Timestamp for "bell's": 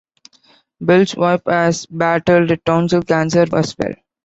0.81-1.15